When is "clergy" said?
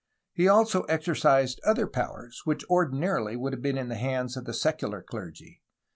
5.03-5.61